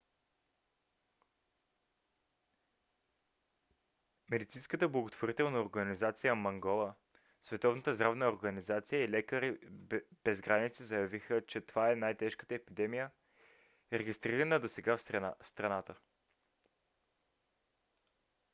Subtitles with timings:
[4.31, 6.93] медицинската благотворителна организация mangola
[7.41, 9.57] световната здравна организация и лекари
[10.23, 13.11] без граници заявиха че това е най-тежката епидемия
[13.93, 15.95] регистрирана досега в страната